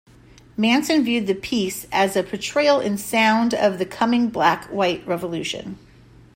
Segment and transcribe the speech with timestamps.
[0.57, 5.77] Manson viewed the piece as a portrayal in sound of the coming black-white revolution.